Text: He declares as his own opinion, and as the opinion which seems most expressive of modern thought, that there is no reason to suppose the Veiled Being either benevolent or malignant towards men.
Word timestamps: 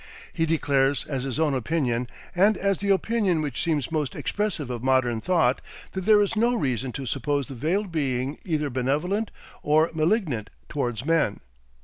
He 0.33 0.47
declares 0.47 1.05
as 1.05 1.21
his 1.25 1.39
own 1.39 1.53
opinion, 1.53 2.07
and 2.35 2.57
as 2.57 2.79
the 2.79 2.89
opinion 2.89 3.39
which 3.39 3.61
seems 3.61 3.91
most 3.91 4.15
expressive 4.15 4.71
of 4.71 4.81
modern 4.83 5.21
thought, 5.21 5.61
that 5.91 6.05
there 6.05 6.23
is 6.23 6.35
no 6.35 6.55
reason 6.55 6.91
to 6.93 7.05
suppose 7.05 7.45
the 7.47 7.53
Veiled 7.53 7.91
Being 7.91 8.39
either 8.43 8.71
benevolent 8.71 9.29
or 9.61 9.91
malignant 9.93 10.49
towards 10.69 11.05
men. 11.05 11.39